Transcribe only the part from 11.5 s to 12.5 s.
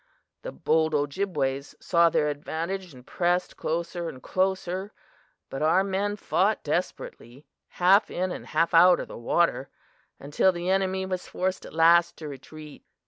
at last to